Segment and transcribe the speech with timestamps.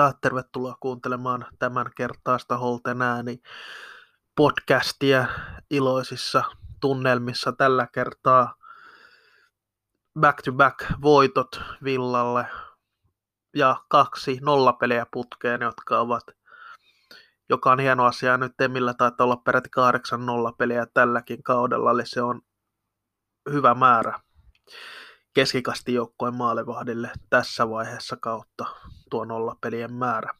[0.00, 3.40] ja tervetuloa kuuntelemaan tämän kertaista Holten ääni
[4.36, 5.26] podcastia
[5.70, 6.42] iloisissa
[6.80, 8.54] tunnelmissa tällä kertaa
[10.20, 12.46] back-to-back voitot Villalle
[13.56, 16.24] ja kaksi nollapeliä putkeen, jotka ovat,
[17.48, 18.36] joka on hieno asia.
[18.36, 22.40] Nyt Emillä taitaa olla peräti kahdeksan nollapeliä tälläkin kaudella, eli se on
[23.52, 24.20] hyvä määrä
[25.34, 28.64] keskikasti joukkojen maalevahdille tässä vaiheessa kautta
[29.10, 30.30] tuo nollapelien määrä.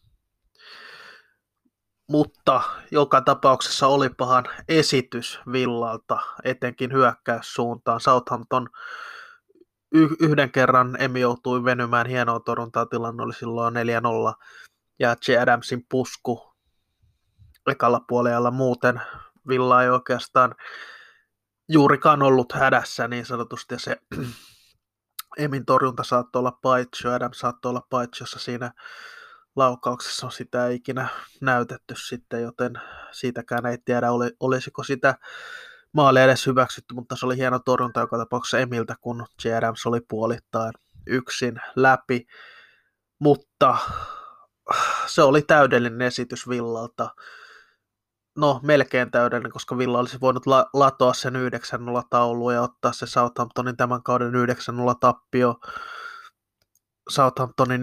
[2.10, 8.00] Mutta joka tapauksessa olipahan esitys Villalta, etenkin hyökkäyssuuntaan.
[8.00, 8.68] Southampton
[9.92, 13.78] y- yhden kerran Emi joutui venymään hienoa torjuntaa, tilanne oli silloin 4-0,
[14.98, 15.38] ja J.
[15.42, 16.54] Adamsin pusku
[17.70, 19.00] ekalla puolella muuten
[19.48, 20.54] Villa ei oikeastaan
[21.68, 23.96] juurikaan ollut hädässä niin sanotusti, ja se
[25.40, 28.72] Emin torjunta saattoi olla paitsi, Adam saattoi olla paitsi, jossa siinä
[29.56, 31.08] laukauksessa on sitä ikinä
[31.40, 32.72] näytetty sitten, joten
[33.10, 35.14] siitäkään ei tiedä, oli, olisiko sitä
[35.92, 39.52] maalia edes hyväksytty, mutta se oli hieno torjunta joka tapauksessa Emiltä, kun J.
[39.52, 40.72] Adams oli puolittain
[41.06, 42.26] yksin läpi,
[43.18, 43.76] mutta
[45.06, 47.14] se oli täydellinen esitys Villalta
[48.36, 51.38] no melkein täydellinen, koska Villa olisi voinut la- latoa sen 9-0
[52.10, 54.34] taulua ja ottaa se Southamptonin tämän kauden 9-0
[55.00, 55.60] tappio.
[57.08, 57.82] Southamptonin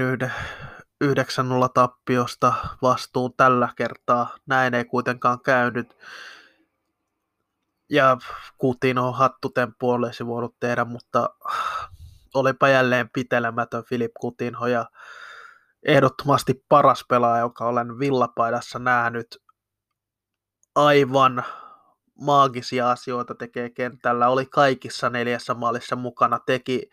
[1.04, 1.10] 9-0
[1.74, 4.36] tappiosta vastuun tällä kertaa.
[4.46, 5.98] Näin ei kuitenkaan käynyt.
[7.90, 8.18] Ja
[8.58, 11.30] Kutino hattutemppu olisi voinut tehdä, mutta
[12.34, 14.86] olipa jälleen pitelemätön Filip Kutinho ja
[15.84, 19.47] ehdottomasti paras pelaaja, joka olen villapaidassa nähnyt
[20.78, 21.44] aivan
[22.22, 24.30] maagisia asioita tekee kentällä.
[24.30, 26.90] Oli kaikissa neljässä maalissa mukana, teki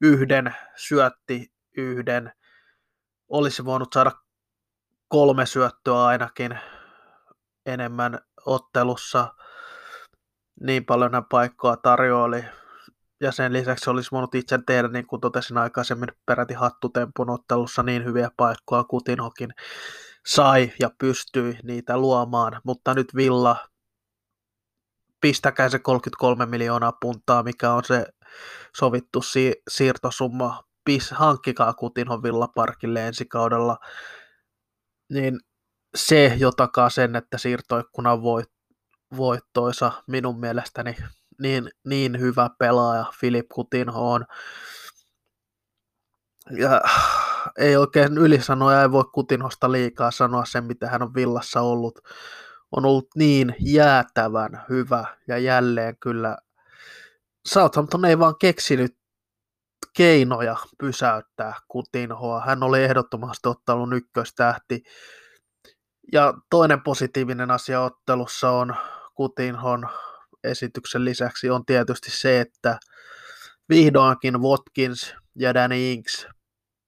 [0.00, 2.32] yhden, syötti yhden.
[3.28, 4.12] Olisi voinut saada
[5.08, 6.58] kolme syöttöä ainakin
[7.66, 9.34] enemmän ottelussa.
[10.60, 12.44] Niin paljon nämä paikkoja tarjoili.
[13.20, 18.04] Ja sen lisäksi olisi voinut itse tehdä, niin kuin totesin aikaisemmin, peräti hattutempun ottelussa niin
[18.04, 19.50] hyviä paikkoja Kutinhokin
[20.26, 23.68] sai ja pystyi niitä luomaan, mutta nyt Villa,
[25.20, 28.06] pistäkää se 33 miljoonaa puntaa, mikä on se
[28.76, 33.78] sovittu si- siirtosumma, pis, hankkikaa Kutinhon Villaparkille ensi kaudella,
[35.12, 35.40] niin
[35.96, 38.50] se jo takaa sen, että siirtoikkuna voit,
[39.16, 40.96] voittoisa minun mielestäni
[41.40, 44.24] niin, niin hyvä pelaaja Filip Kutinho on.
[46.50, 46.80] Ja
[47.58, 51.98] ei oikein ylisanoja, ei voi Kutinhosta liikaa sanoa sen, mitä hän on villassa ollut.
[52.72, 56.38] On ollut niin jäätävän hyvä ja jälleen kyllä
[57.48, 58.96] Southampton ei vaan keksinyt
[59.96, 62.40] keinoja pysäyttää Kutinhoa.
[62.40, 64.82] Hän oli ehdottomasti ottanut ykköstähti.
[66.12, 68.74] Ja toinen positiivinen asia ottelussa on
[69.14, 69.88] Kutinhon
[70.44, 72.78] esityksen lisäksi on tietysti se, että
[73.68, 76.28] vihdoinkin Watkins ja Danny Inks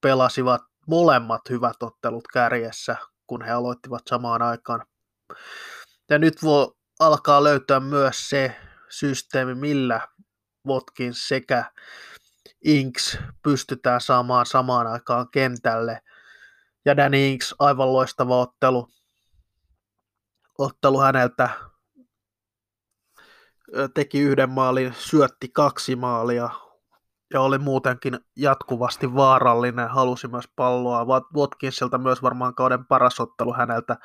[0.02, 2.96] pelasivat molemmat hyvät ottelut kärjessä,
[3.26, 4.86] kun he aloittivat samaan aikaan.
[6.10, 8.56] Ja nyt voi alkaa löytää myös se
[8.88, 10.08] systeemi, millä
[10.68, 11.64] Watkins sekä
[12.64, 16.00] Inks pystytään saamaan samaan aikaan kentälle.
[16.84, 18.88] Ja Danny Inks, aivan loistava ottelu.
[20.58, 21.48] Ottelu häneltä
[23.94, 26.50] teki yhden maalin, syötti kaksi maalia,
[27.32, 31.06] ja oli muutenkin jatkuvasti vaarallinen, halusi myös palloa.
[31.36, 33.96] Watkinsilta myös varmaan kauden paras ottelu häneltä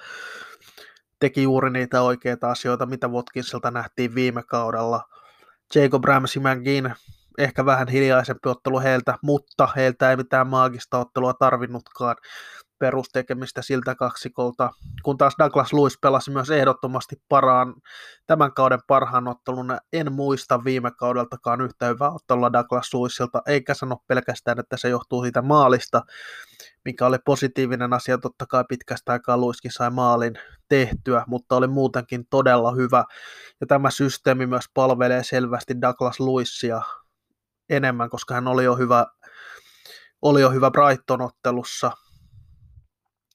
[1.20, 5.04] teki juuri niitä oikeita asioita, mitä Watkinsilta nähtiin viime kaudella.
[5.76, 6.92] Jacob Ramsey McGinn,
[7.38, 12.16] ehkä vähän hiljaisempi ottelu heiltä, mutta heiltä ei mitään maagista ottelua tarvinnutkaan
[12.80, 14.70] perustekemistä siltä kaksikolta,
[15.04, 17.76] kun taas Douglas Lewis pelasi myös ehdottomasti paraan
[18.28, 19.78] tämän kauden parhaan ottelun.
[19.94, 25.24] En muista viime kaudeltakaan yhtä hyvää ottelua Douglas Lewisilta, eikä sano pelkästään, että se johtuu
[25.24, 26.02] siitä maalista,
[26.86, 28.18] mikä oli positiivinen asia.
[28.18, 30.34] Totta kai pitkästä aikaa Luiskin sai maalin
[30.70, 33.04] tehtyä, mutta oli muutenkin todella hyvä.
[33.62, 36.82] Ja tämä systeemi myös palvelee selvästi Douglas Lewisia
[37.70, 39.06] enemmän, koska hän oli jo hyvä,
[40.22, 41.92] oli jo hyvä Brighton-ottelussa,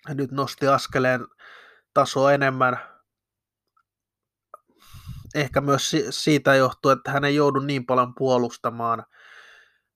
[0.08, 1.26] nyt nosti askeleen
[1.94, 2.78] tasoa enemmän.
[5.34, 9.04] Ehkä myös siitä johtuu, että hän ei joudu niin paljon puolustamaan,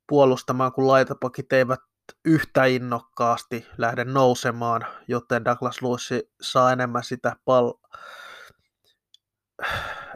[0.09, 1.81] puolustamaan kun laitapakit eivät
[2.25, 6.11] yhtä innokkaasti lähde nousemaan, joten Douglas Lewis
[6.43, 7.75] saa enemmän sitä pal-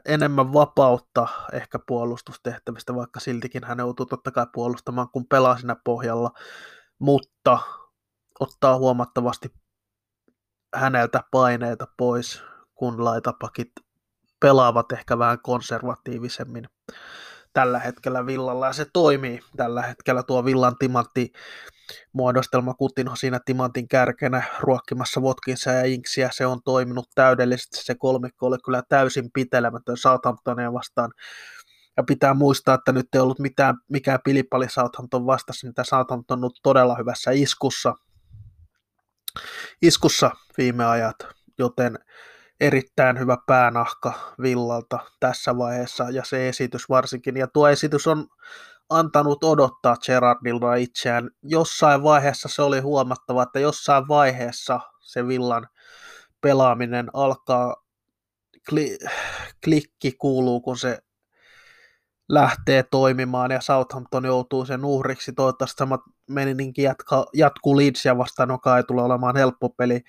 [0.04, 6.30] enemmän vapautta ehkä puolustustehtävistä, vaikka siltikin hän joutuu totta kai puolustamaan, kun pelaa siinä pohjalla,
[6.98, 7.58] mutta
[8.40, 9.54] ottaa huomattavasti
[10.74, 12.42] häneltä paineita pois,
[12.74, 13.70] kun laitapakit
[14.40, 16.64] pelaavat ehkä vähän konservatiivisemmin
[17.52, 21.32] tällä hetkellä Villalla, ja se toimii tällä hetkellä tuo Villan timantti
[22.12, 22.74] muodostelma.
[22.74, 28.56] Kutinho siinä timantin kärkenä ruokkimassa Watkinsa ja Inksiä, se on toiminut täydellisesti, se kolmikko oli
[28.64, 31.12] kyllä täysin pitelemätön Southamptonia vastaan,
[31.96, 36.44] ja pitää muistaa, että nyt ei ollut mitään, mikään pilipali Southampton vastassa, mitä Southampton on
[36.44, 37.94] ollut todella hyvässä iskussa,
[39.82, 41.16] iskussa viime ajat,
[41.58, 41.98] joten
[42.60, 47.36] erittäin hyvä päänahka Villalta tässä vaiheessa ja se esitys varsinkin.
[47.36, 48.26] Ja tuo esitys on
[48.90, 51.30] antanut odottaa Gerardilta itseään.
[51.42, 55.68] Jossain vaiheessa se oli huomattava, että jossain vaiheessa se Villan
[56.40, 57.76] pelaaminen alkaa,
[58.68, 58.98] kli,
[59.64, 60.98] klikki kuuluu, kun se
[62.30, 65.32] lähtee toimimaan ja Southampton joutuu sen uhriksi.
[65.32, 65.98] Toivottavasti sama
[66.28, 70.00] meninkin jatka, jatkuu Leedsia vastaan, joka ei tule olemaan helppo peli.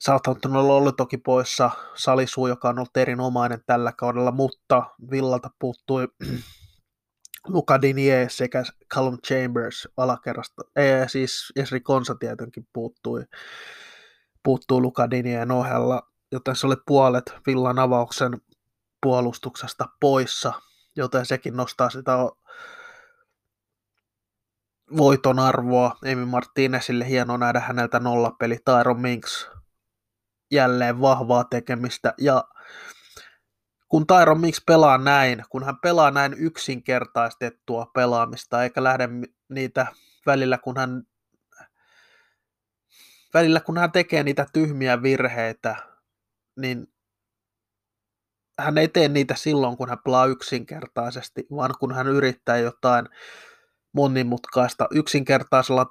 [0.00, 6.08] Southampton on ollut toki poissa Salisu, joka on ollut erinomainen tällä kaudella, mutta Villalta puuttui
[7.48, 8.64] Luka Dinier sekä
[8.94, 10.62] Callum Chambers alakerrasta.
[10.76, 13.24] Ei, siis Esri Konsa tietenkin puuttui,
[14.42, 16.02] puuttui Luka Dinien ohella,
[16.32, 18.40] joten se oli puolet Villan avauksen
[19.02, 20.52] puolustuksesta poissa,
[20.96, 22.12] joten sekin nostaa sitä
[24.96, 25.96] voiton arvoa.
[26.04, 28.58] Emi Martinezille hieno nähdä häneltä nollapeli.
[28.64, 29.50] Tyron Minks
[30.50, 32.44] jälleen vahvaa tekemistä ja
[33.88, 39.08] kun Tyron Mix pelaa näin, kun hän pelaa näin yksinkertaistettua pelaamista, eikä lähde
[39.48, 39.86] niitä
[40.26, 41.02] välillä, kun hän
[43.34, 45.76] välillä kun hän tekee niitä tyhmiä virheitä,
[46.56, 46.88] niin
[48.58, 53.08] hän ei tee niitä silloin, kun hän pelaa yksinkertaisesti, vaan kun hän yrittää jotain
[53.92, 55.86] monimutkaista yksinkertaisella,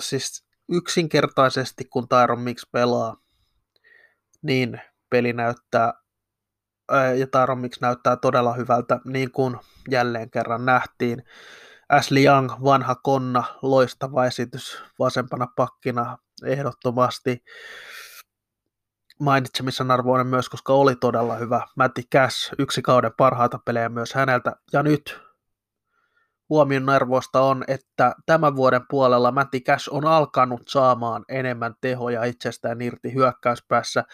[0.00, 3.16] siis yksinkertaisesti kun Tyron Mix pelaa,
[4.42, 4.80] niin
[5.10, 5.92] peli näyttää
[7.18, 9.56] ja Tyron Mix näyttää todella hyvältä, niin kuin
[9.90, 11.22] jälleen kerran nähtiin.
[11.88, 17.44] Ashley Young, vanha konna, loistava esitys vasempana pakkina ehdottomasti
[19.20, 21.66] mainitsemisen arvoinen myös, koska oli todella hyvä.
[21.76, 24.56] Matti Cash, yksi kauden parhaita pelejä myös häneltä.
[24.72, 25.20] Ja nyt
[26.48, 32.82] huomion arvoista on, että tämän vuoden puolella Matti Cash on alkanut saamaan enemmän tehoja itsestään
[32.82, 34.04] irti hyökkäyspäässä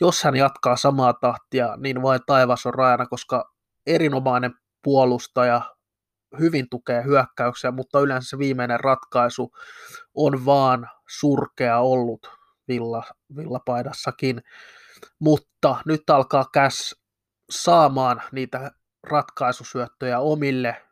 [0.00, 3.54] jos hän jatkaa samaa tahtia, niin vain taivas on rajana, koska
[3.86, 5.74] erinomainen puolustaja
[6.38, 9.52] hyvin tukee hyökkäyksiä, mutta yleensä se viimeinen ratkaisu
[10.14, 12.30] on vaan surkea ollut
[12.68, 13.04] villa,
[13.36, 14.42] villapaidassakin.
[15.18, 16.94] Mutta nyt alkaa käs
[17.50, 18.70] saamaan niitä
[19.02, 20.82] ratkaisusyöttöjä omille,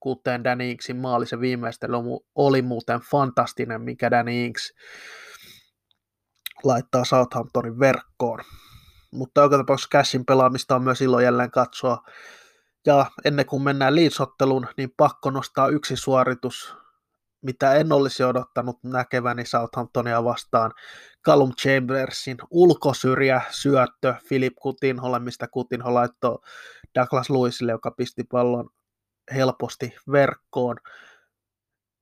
[0.00, 1.94] kuten Danny Inksin maali se viimeistely
[2.34, 4.72] oli muuten fantastinen, mikä Danny Inks
[6.64, 8.38] laittaa Southamptonin verkkoon.
[9.12, 11.98] Mutta joka tapauksessa Cashin pelaamista on myös ilo jälleen katsoa.
[12.86, 16.74] Ja ennen kuin mennään liitsotteluun, niin pakko nostaa yksi suoritus,
[17.42, 20.72] mitä en olisi odottanut näkeväni Southamptonia vastaan.
[21.26, 26.38] Callum Chambersin ulkosyrjä syöttö Philip Kutinholle, mistä Kutinho laittoi
[26.98, 28.70] Douglas Lewisille, joka pisti pallon
[29.34, 30.76] helposti verkkoon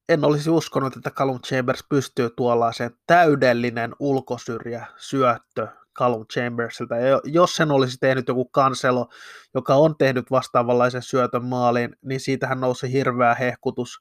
[0.09, 5.69] en olisi uskonut, että Callum Chambers pystyy tuollaiseen täydellinen ulkosyrjä syöttö
[5.99, 6.97] Callum Chambersilta.
[6.97, 9.09] Ja jos sen olisi tehnyt joku kanselo,
[9.55, 13.99] joka on tehnyt vastaavanlaisen syötön maaliin, niin siitähän nousi hirveä hehkutus.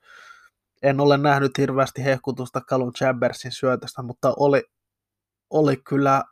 [0.84, 4.64] En ole nähnyt hirveästi hehkutusta Callum Chambersin syötöstä, mutta oli,
[5.50, 6.24] oli kyllä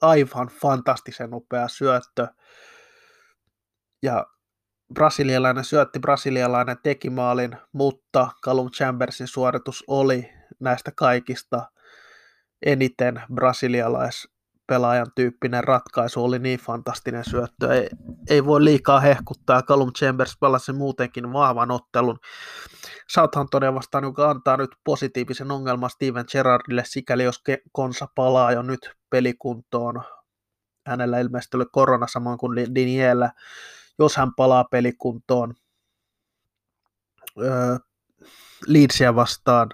[0.00, 2.28] aivan fantastisen nopea syöttö.
[4.02, 4.26] Ja
[4.94, 10.30] brasilialainen syötti, brasilialainen teki maalin, mutta Callum Chambersin suoritus oli
[10.60, 11.70] näistä kaikista
[12.66, 13.22] eniten
[14.68, 17.88] brasilialaispelaajan tyyppinen ratkaisu, oli niin fantastinen syöttö, ei,
[18.30, 22.18] ei voi liikaa hehkuttaa, Callum Chambers pelasi muutenkin vahvan ottelun.
[23.08, 28.90] Southamptonia vastaan, joka antaa nyt positiivisen ongelman Steven Gerrardille, sikäli jos Konsa palaa jo nyt
[29.10, 30.02] pelikuntoon,
[30.86, 33.32] hänellä ilmeisesti oli korona samoin kuin Diniellä,
[33.98, 35.54] jos hän palaa pelikuntoon
[37.42, 37.76] öö,
[38.66, 39.68] Leedsia vastaan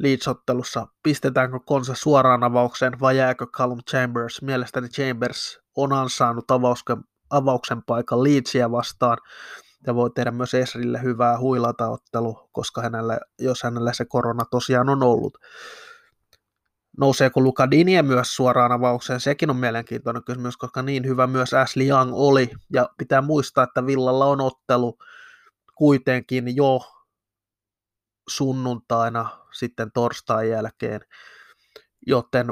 [0.00, 4.42] Leeds-ottelussa, pistetäänkö Konsa suoraan avaukseen vai jääkö Callum Chambers?
[4.42, 6.96] Mielestäni Chambers on ansainnut avauksen,
[7.30, 9.18] avauksen paikan Leedsia vastaan
[9.86, 14.88] ja voi tehdä myös Esrille hyvää huilata ottelu, koska hänelle, jos hänelle se korona tosiaan
[14.88, 15.38] on ollut.
[16.98, 19.20] Nouseeko Luka Dinie myös suoraan avaukseen?
[19.20, 22.50] Sekin on mielenkiintoinen kysymys, koska niin hyvä myös Ashley Young oli.
[22.72, 24.98] Ja pitää muistaa, että Villalla on ottelu
[25.74, 26.80] kuitenkin jo
[28.30, 31.00] sunnuntaina sitten torstain jälkeen,
[32.06, 32.46] joten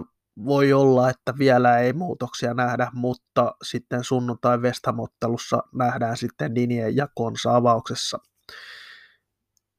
[0.45, 7.09] voi olla, että vielä ei muutoksia nähdä, mutta sitten sunnuntai Vestamottelussa nähdään sitten Dinien ja
[7.15, 8.19] Konsa avauksessa.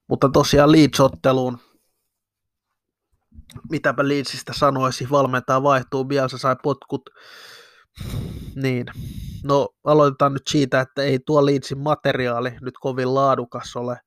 [0.07, 1.57] Mutta tosiaan Leeds-otteluun,
[3.69, 7.09] mitäpä Leedsistä sanoisi, valmentaja vaihtuu, Bielsa sai potkut,
[8.55, 8.85] niin,
[9.43, 13.99] no aloitetaan nyt siitä, että ei tuo Leedsin materiaali nyt kovin laadukas ole,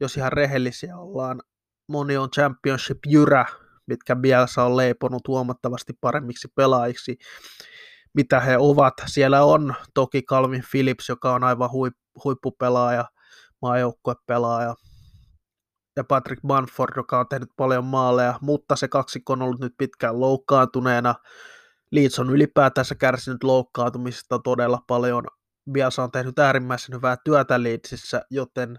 [0.00, 1.42] jos ihan rehellisiä ollaan.
[1.88, 3.46] Moni on championship-jyrä,
[3.86, 7.18] mitkä Bielsa on leiponut huomattavasti paremmiksi pelaajiksi,
[8.14, 8.94] mitä he ovat.
[9.06, 11.70] Siellä on toki Calvin Phillips, joka on aivan
[12.24, 13.04] huippupelaaja,
[13.62, 14.74] maajoukkuepelaaja,
[15.96, 20.20] ja Patrick Manford, joka on tehnyt paljon maaleja, mutta se kaksikko on ollut nyt pitkään
[20.20, 21.14] loukkaantuneena.
[21.90, 25.24] Leeds on ylipäätänsä kärsinyt loukkaantumisesta todella paljon.
[25.72, 28.78] Bielsa on tehnyt äärimmäisen hyvää työtä Leedsissä, joten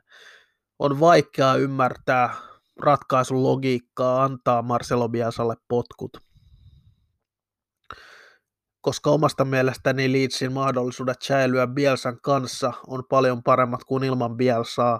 [0.79, 2.35] on vaikeaa ymmärtää
[2.81, 6.17] ratkaisun logiikkaa antaa Marcelo Bielsalle potkut.
[8.81, 14.99] Koska omasta mielestäni Leedsin mahdollisuudet säilyä Bielsan kanssa on paljon paremmat kuin ilman Bielsaa,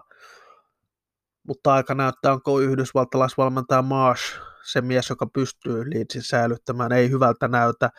[1.47, 4.39] mutta aika näyttää, onko yhdysvaltalaisvalmentaja Marsh
[4.71, 7.89] se mies, joka pystyy Leedsin säilyttämään, ei hyvältä näytä.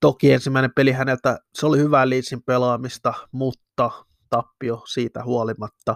[0.00, 3.90] Toki ensimmäinen peli häneltä, se oli hyvää Leedsin pelaamista, mutta
[4.30, 5.94] tappio siitä huolimatta,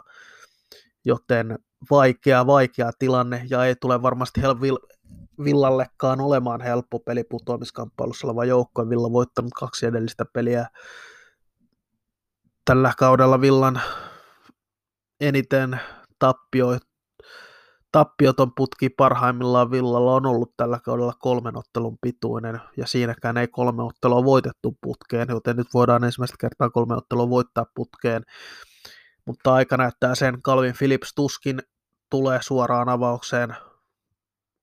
[1.04, 1.58] joten
[1.90, 5.00] vaikea, vaikea tilanne ja ei tule varmasti hel-
[5.44, 8.88] Villallekaan olemaan helppo peli putoamiskamppailussa oleva joukko.
[8.88, 10.66] Villa voittanut kaksi edellistä peliä.
[12.64, 13.80] Tällä kaudella Villan
[15.20, 15.80] eniten
[16.18, 16.90] tappioita
[17.92, 23.82] tappioton putki parhaimmillaan Villalla on ollut tällä kaudella kolmen ottelun pituinen, ja siinäkään ei kolme
[23.82, 28.22] ottelua voitettu putkeen, joten nyt voidaan ensimmäistä kertaa kolme ottelua voittaa putkeen.
[29.30, 31.62] Mutta aika näyttää sen, Calvin Phillips tuskin
[32.10, 33.56] tulee suoraan avaukseen,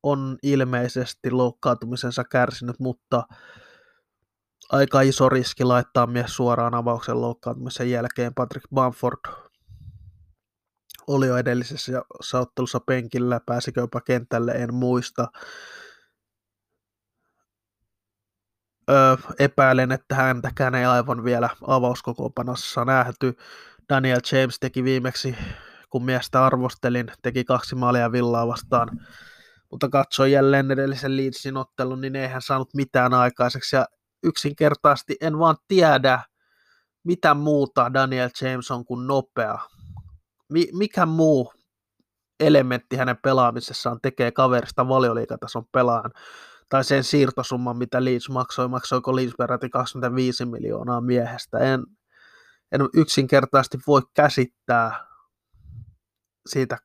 [0.03, 3.23] on ilmeisesti loukkaantumisensa kärsinyt, mutta
[4.69, 8.33] aika iso riski laittaa mies suoraan avauksen loukkaantumisen jälkeen.
[8.33, 9.19] Patrick Bamford
[11.07, 12.01] oli jo edellisessä
[12.33, 15.27] ottelussa penkillä, pääsikö jopa kentälle, en muista.
[18.89, 23.37] Öö, epäilen, että häntäkään ei aivan vielä avauskokoonpanossa nähty.
[23.89, 25.35] Daniel James teki viimeksi,
[25.89, 28.89] kun miestä arvostelin, teki kaksi maalia villaa vastaan,
[29.71, 33.75] mutta katsoi jälleen edellisen Leedsin ottelun, niin eihän saanut mitään aikaiseksi.
[33.75, 33.85] Ja
[34.23, 36.19] yksinkertaisesti en vaan tiedä,
[37.03, 39.59] mitä muuta Daniel James on kuin nopea
[40.73, 41.53] mikä muu
[42.39, 46.11] elementti hänen pelaamisessaan tekee kaverista valioliikatason pelaajan,
[46.69, 51.57] tai sen siirtosumman, mitä Leeds maksoi, maksoiko Leeds peräti 25 miljoonaa miehestä.
[51.57, 51.83] En,
[52.71, 55.07] en yksinkertaisesti voi käsittää
[56.47, 56.77] siitä,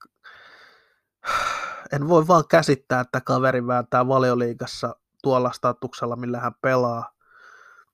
[1.93, 7.13] en voi vaan käsittää, että kaveri vääntää valioliikassa tuolla statuksella, millä hän pelaa.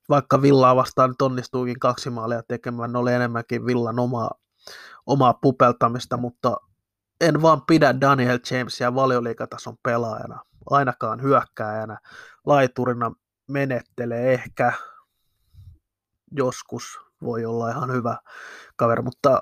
[0.08, 4.30] Vaikka Villaa vastaan nyt onnistuikin kaksi maalia tekemään, ne oli enemmänkin Villan omaa
[5.06, 6.56] omaa pupeltamista, mutta
[7.20, 11.98] en vaan pidä Daniel Jamesia valioliikatason pelaajana, ainakaan hyökkääjänä.
[12.46, 13.12] Laiturina
[13.48, 14.72] menettelee ehkä
[16.30, 18.16] joskus voi olla ihan hyvä
[18.76, 19.40] kaveri, mutta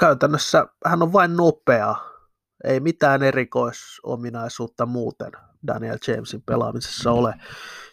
[0.00, 1.94] käytännössä hän on vain nopea,
[2.64, 5.32] ei mitään erikoisominaisuutta muuten
[5.66, 7.34] Daniel Jamesin pelaamisessa ole.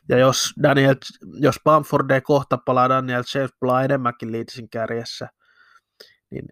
[0.10, 0.96] Ja jos, Daniel,
[1.34, 5.30] jos Bamford ei kohta palaa, Daniel James pelaa enemmänkin Leedsin kärjessä,
[6.32, 6.46] niin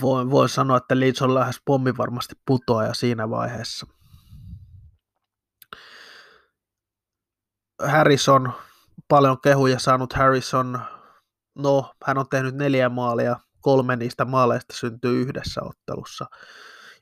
[0.00, 3.86] voin, voin sanoa, että Leeds on lähes pommi varmasti putoaja siinä vaiheessa.
[7.82, 8.52] Harrison,
[9.08, 10.80] paljon kehuja saanut Harrison,
[11.56, 16.26] no hän on tehnyt neljä maalia, kolme niistä maaleista syntyy yhdessä ottelussa.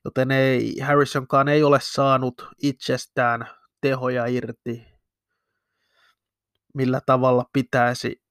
[0.04, 3.48] Joten ei, Harrisonkaan ei ole saanut itsestään
[3.80, 4.86] tehoja irti,
[6.74, 8.22] millä tavalla pitäisi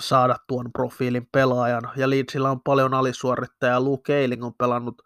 [0.00, 1.90] saada tuon profiilin pelaajan.
[1.96, 3.80] Ja Leedsillä on paljon alisuorittajaa.
[3.80, 5.02] Luke Eiling on pelannut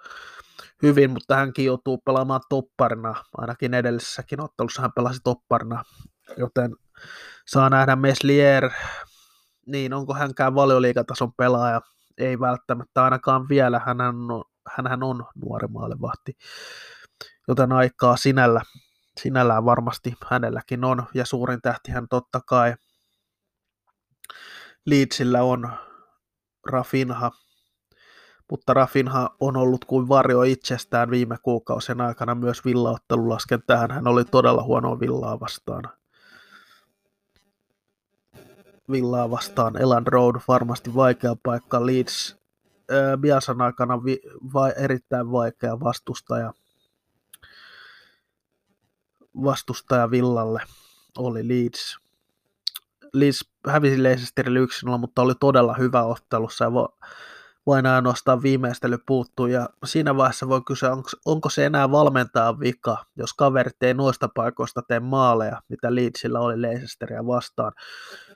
[0.83, 3.25] hyvin, mutta hänkin joutuu pelaamaan topparina.
[3.37, 5.85] Ainakin edellisessäkin ottelussa hän pelasi topparina.
[6.37, 6.77] Joten
[7.47, 8.71] saa nähdä Meslier,
[9.69, 11.81] niin onko hänkään valioliikatason pelaaja?
[12.19, 13.81] Ei välttämättä ainakaan vielä.
[13.87, 14.45] hän on,
[14.77, 16.33] hänhän on nuori maalivahti.
[17.49, 18.61] Joten aikaa sinällä,
[19.21, 21.07] sinällään varmasti hänelläkin on.
[21.15, 22.75] Ja suurin tähtihän totta kai–
[24.87, 25.71] Leedsillä on
[26.67, 27.31] Rafinha,
[28.51, 33.91] mutta Rafinha on ollut kuin varjo itsestään viime kuukausien aikana myös villaottelun tähän.
[33.91, 35.98] Hän oli todella huono villaa vastaan.
[38.91, 39.77] Villaa vastaan.
[39.77, 41.87] Elan Road varmasti vaikea paikka.
[41.87, 42.39] Leeds
[43.21, 44.21] Biasan aikana vi,
[44.53, 46.53] vai, erittäin vaikea vastustaja,
[49.45, 50.61] vastustaja Villalle
[51.19, 51.99] oli Leeds.
[53.13, 56.89] Leeds hävisi Leicesterille 1 mutta oli todella hyvä ottelussa ja vo,
[57.69, 63.05] vain ainoastaan viimeistely puuttuu ja siinä vaiheessa voi kysyä, onko, onko se enää valmentaa vika,
[63.17, 67.73] jos kaverit ei noista paikoista tee maaleja, mitä Leedsillä oli Leicesteria vastaan,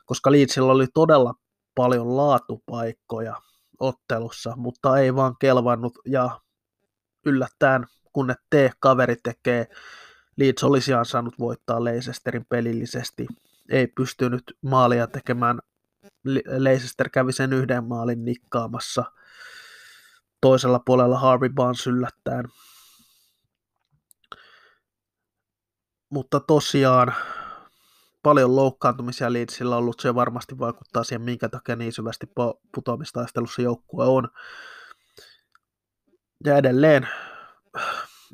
[0.05, 1.35] koska Leedsillä oli todella
[1.75, 3.37] paljon laatupaikkoja
[3.81, 6.41] ottelussa, mutta ei vaan kelvannut ja
[7.27, 9.67] yllättäen kun ne tee kaveri tekee,
[10.37, 13.27] Leeds olisi saanut voittaa Leicesterin pelillisesti,
[13.71, 15.59] ei pystynyt maalia tekemään.
[16.59, 19.05] Leicester kävi sen yhden maalin nikkaamassa–
[20.43, 22.45] toisella puolella Harvey Barnes yllättäen.
[26.11, 27.15] Mutta tosiaan
[28.23, 32.27] paljon loukkaantumisia Leedsillä ollut, se varmasti vaikuttaa siihen, minkä takia niin syvästi
[32.75, 34.29] putoamistaistelussa joukkue on.
[36.45, 37.09] Ja edelleen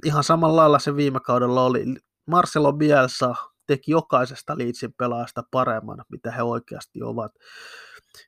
[0.05, 1.85] ihan samalla lailla se viime kaudella oli.
[2.27, 3.35] Marcelo Bielsa
[3.67, 7.33] teki jokaisesta Leedsin pelaajasta paremman, mitä he oikeasti ovat.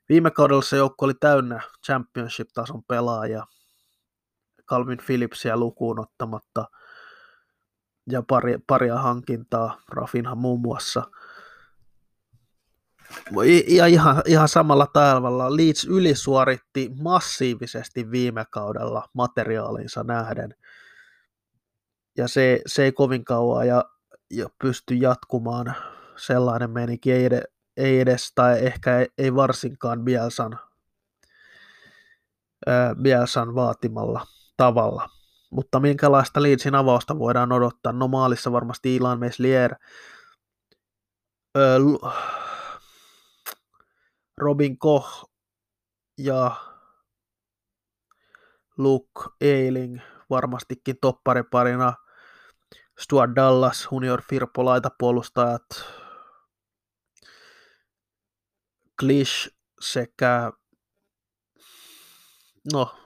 [0.09, 3.47] Viime kaudella se joukko oli täynnä championship-tason pelaajia,
[4.71, 6.65] Calvin Phillipsia lukuun ottamatta
[8.11, 11.03] ja pari, paria hankintaa, Rafinha muun muassa.
[13.69, 20.55] Ja ihan, ihan samalla tavalla Leeds ylisuoritti massiivisesti viime kaudella materiaalinsa nähden.
[22.17, 23.85] Ja se, se ei kovin kauan ja,
[24.31, 25.75] ja pysty jatkumaan.
[26.17, 27.29] Sellainen menikin ei,
[27.77, 30.59] ei edes, tai ehkä ei, ei varsinkaan Bielsan,
[32.67, 34.27] ää, Bielsan vaatimalla
[34.61, 35.09] tavalla.
[35.51, 37.93] Mutta minkälaista Leedsin avausta voidaan odottaa?
[37.93, 39.75] No maalissa varmasti Ilan Meslier,
[41.57, 41.79] öö,
[44.41, 45.31] Robin Koch
[46.19, 46.57] ja
[48.79, 51.95] Luke Eiling varmastikin toppariparina.
[52.99, 55.65] Stuart Dallas, Junior Firpo, laitapuolustajat,
[59.01, 60.53] Klish sekä
[62.73, 62.97] no,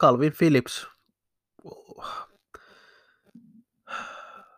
[0.00, 0.93] Calvin Phillips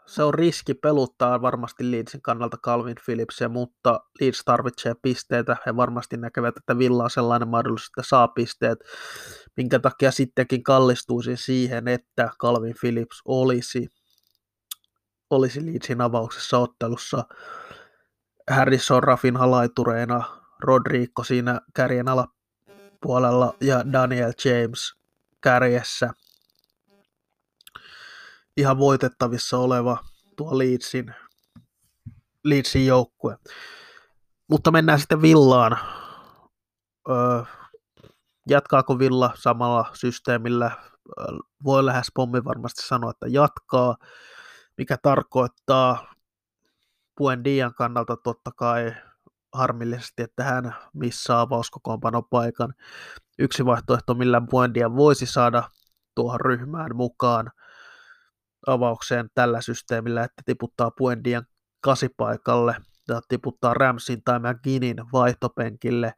[0.07, 5.57] se on riski peluttaa varmasti Leedsin kannalta Calvin Phillipsia, mutta Leeds tarvitsee pisteitä.
[5.67, 8.79] He varmasti näkevät, että Villa on sellainen mahdollisuus, että saa pisteet,
[9.57, 13.89] minkä takia sittenkin kallistuisin siihen, että Calvin Phillips olisi,
[15.31, 17.25] olisi Leedsin avauksessa ottelussa.
[18.51, 20.25] Harrison Raffin halaitureena,
[20.61, 24.95] Rodrigo siinä kärjen alapuolella ja Daniel James
[25.41, 26.11] kärjessä–
[28.57, 29.99] ihan voitettavissa oleva
[30.37, 31.15] tuo Leedsin,
[32.45, 33.39] Leedsin joukkue.
[34.51, 35.79] Mutta mennään sitten Villaan.
[37.09, 37.43] Öö,
[38.49, 40.71] jatkaako Villa samalla systeemillä?
[41.65, 43.97] Voi lähes pommi varmasti sanoa, että jatkaa,
[44.79, 46.15] mikä tarkoittaa
[47.45, 48.95] Dian kannalta totta kai
[49.53, 52.75] harmillisesti, että hän missaa avauskokoonpanon paikan.
[53.39, 55.71] Yksi vaihtoehto, millä Buendia voisi saada
[56.15, 57.51] tuohon ryhmään mukaan,
[58.67, 61.47] avaukseen tällä systeemillä, että tiputtaa Puendian
[61.81, 62.77] kasipaikalle
[63.09, 66.13] ja tiputtaa Ramsin tai McGinnin vaihtopenkille,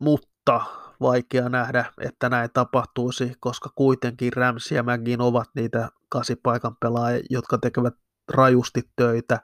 [0.00, 0.60] mutta
[1.00, 7.58] vaikea nähdä, että näin tapahtuisi, koska kuitenkin Ramsey ja McGinn ovat niitä kasipaikan pelaajia, jotka
[7.58, 7.94] tekevät
[8.32, 9.40] rajusti töitä.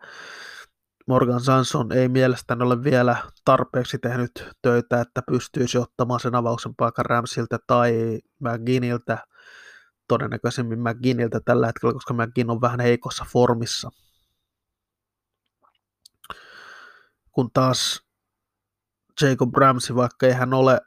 [1.08, 7.04] Morgan Sanson ei mielestäni ole vielä tarpeeksi tehnyt töitä, että pystyisi ottamaan sen avauksen paikan
[7.04, 9.18] Ramsiltä tai McGinniltä
[10.10, 13.90] todennäköisemmin McGinniltä tällä hetkellä, koska McGinn on vähän heikossa formissa.
[17.32, 18.06] Kun taas
[19.22, 20.80] Jacob Ramsey, vaikka ei hän ole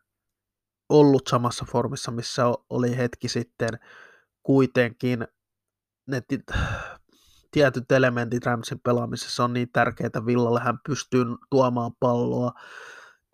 [0.90, 3.70] ollut samassa formissa, missä oli hetki sitten,
[4.44, 5.28] kuitenkin
[6.08, 6.22] ne
[7.52, 10.60] tietyt elementit Ramsin pelaamisessa on niin tärkeitä Villalle.
[10.60, 12.52] Hän pystyy tuomaan palloa,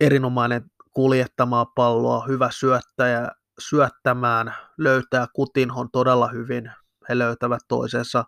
[0.00, 6.72] erinomainen kuljettamaan palloa, hyvä syöttäjä, syöttämään, löytää Kutinhon todella hyvin,
[7.08, 8.24] he löytävät toisensa,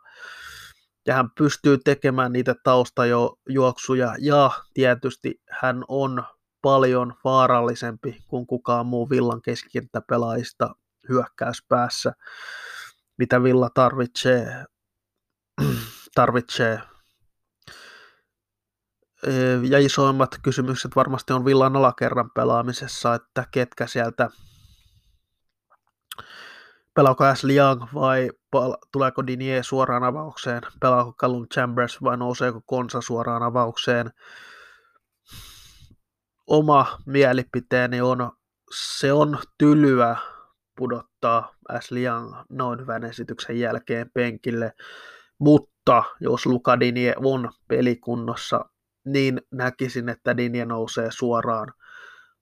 [1.06, 6.24] ja hän pystyy tekemään niitä taustajuoksuja, ja tietysti hän on
[6.62, 10.74] paljon vaarallisempi kuin kukaan muu Villan keskikenttäpelaajista
[11.08, 12.12] hyökkäyspäässä,
[13.18, 14.64] mitä Villa tarvitsee,
[16.14, 16.80] tarvitsee.
[19.68, 24.30] Ja isoimmat kysymykset varmasti on Villan alakerran pelaamisessa, että ketkä sieltä
[26.94, 28.31] Pelaako Ashley Young vai
[28.92, 30.62] tuleeko Dinier suoraan avaukseen?
[30.81, 34.11] Pelaako Callum Chambers vai nouseeko Konsa suoraan avaukseen?
[36.46, 38.33] Oma mielipiteeni on,
[38.74, 40.16] se on tylyä
[40.76, 44.72] pudottaa Ashley Young noin hyvän esityksen jälkeen penkille,
[45.38, 48.64] mutta jos Luka Dinie on pelikunnossa,
[49.05, 51.72] niin näkisin, että Dinie nousee suoraan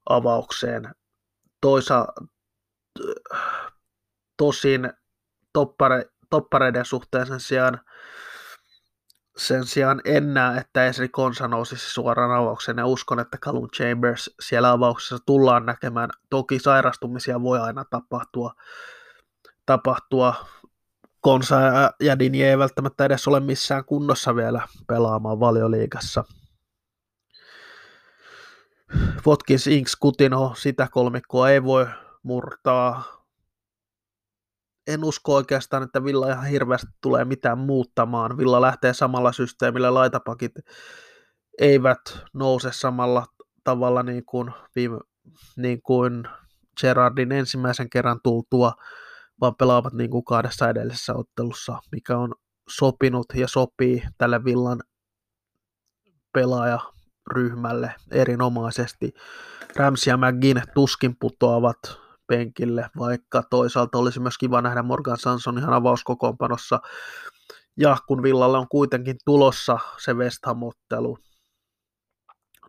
[0.08, 0.94] avaukseen.
[1.60, 2.06] Toisa,
[4.40, 4.92] tosin
[5.52, 7.80] toppare, toppareiden suhteen sen sijaan
[9.36, 14.30] sen sijaan en näe, että Esri Konsa nousisi suoraan avaukseen ja uskon, että Calum Chambers
[14.40, 16.10] siellä avauksessa tullaan näkemään.
[16.30, 18.54] Toki sairastumisia voi aina tapahtua,
[19.66, 20.34] tapahtua.
[21.20, 21.56] Konsa
[22.00, 26.24] ja Dini ei välttämättä edes ole missään kunnossa vielä pelaamaan valioliigassa.
[29.26, 31.86] Watkins, Inks, Kutino, sitä kolmikkoa ei voi
[32.22, 33.19] murtaa
[34.86, 38.38] en usko oikeastaan, että Villa ihan hirveästi tulee mitään muuttamaan.
[38.38, 40.52] Villa lähtee samalla systeemillä, laitapakit
[41.58, 42.00] eivät
[42.34, 43.26] nouse samalla
[43.64, 44.98] tavalla niin kuin, viime,
[45.56, 46.28] niin kuin
[46.80, 48.72] Gerardin ensimmäisen kerran tultua,
[49.40, 52.34] vaan pelaavat niin kuin kahdessa edellisessä ottelussa, mikä on
[52.68, 54.80] sopinut ja sopii tälle Villan
[56.32, 59.12] pelaajaryhmälle erinomaisesti.
[59.76, 61.99] Ramsey ja McGinn tuskin putoavat
[62.30, 66.80] penkille, vaikka toisaalta olisi myös kiva nähdä Morgan Sanson ihan avauskokoonpanossa.
[67.76, 71.18] Ja kun Villalle on kuitenkin tulossa se West Ham-ottelu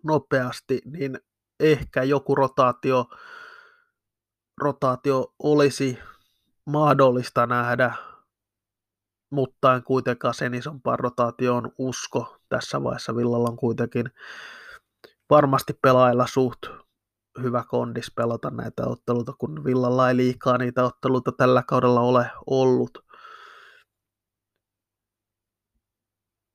[0.04, 1.20] nopeasti, niin
[1.60, 3.06] ehkä joku rotaatio,
[4.62, 6.00] rotaatio olisi
[6.66, 7.94] mahdollista nähdä,
[9.30, 12.38] mutta en kuitenkaan sen isompaan rotaatioon usko.
[12.50, 14.06] Tässä vaiheessa Villalla on kuitenkin
[15.30, 16.62] varmasti pelaajilla suht
[17.42, 23.06] hyvä kondis pelata näitä otteluita, kun Villalla ei liikaa niitä otteluita tällä kaudella ole ollut.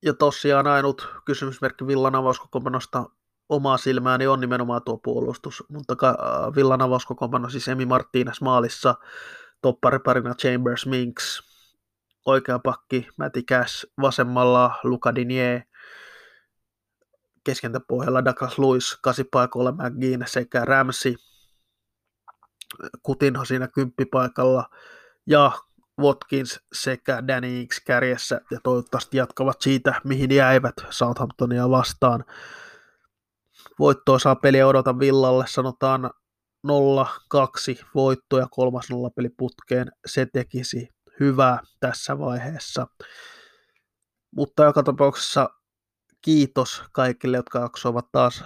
[0.05, 3.05] Ja tosiaan ainut kysymysmerkki Villan avauskokoonpanosta
[3.49, 8.95] omaa silmääni on nimenomaan tuo puolustus, mutta äh, Villan avauskokoonpano siis Emi Martínez maalissa,
[9.61, 11.43] toppariparina Chambers Minks,
[12.25, 15.61] oikea pakki Matti Cash, vasemmalla Luka Dinier,
[17.47, 21.15] keskentäpohjalla Douglas Lewis, kasipaikoilla McGinn sekä Ramsey,
[23.03, 24.69] Kutinho siinä kymppipaikalla
[25.27, 25.51] ja
[26.01, 32.25] Watkins sekä Danny Ings kärjessä ja toivottavasti jatkavat siitä, mihin jäivät Southamptonia vastaan.
[33.79, 36.11] Voittoa saa peliä odota Villalle, sanotaan
[36.67, 36.71] 0-2
[37.95, 39.91] voitto ja kolmas nollapeli putkeen.
[40.05, 42.87] Se tekisi hyvää tässä vaiheessa.
[44.35, 45.49] Mutta joka tapauksessa
[46.21, 48.43] kiitos kaikille, jotka jaksoivat taas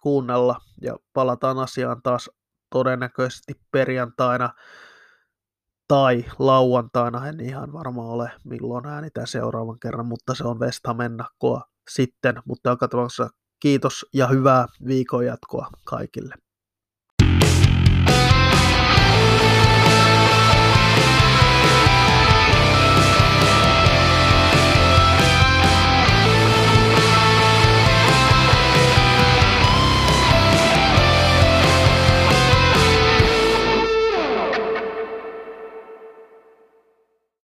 [0.00, 2.30] kuunnella ja palataan asiaan taas
[2.70, 4.50] todennäköisesti perjantaina
[5.88, 11.62] tai lauantaina, en ihan varma ole milloin äänitän seuraavan kerran, mutta se on West ennakkoa
[11.90, 13.28] sitten, mutta joka tapauksessa
[13.60, 16.34] kiitos ja hyvää viikon jatkoa kaikille.